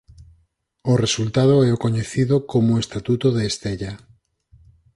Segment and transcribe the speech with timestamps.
[0.91, 3.93] O resultado é o coñecido como Estatuto de Estella.